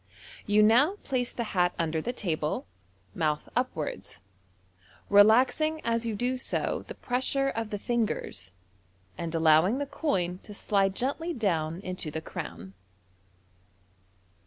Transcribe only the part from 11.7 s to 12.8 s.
into the crown.